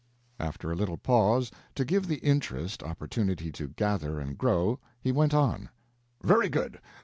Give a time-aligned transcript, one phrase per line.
[0.39, 5.35] After a little pause to give the interest opportunity to gather and grow, he went
[5.35, 5.69] on:
[6.23, 6.79] "Very good.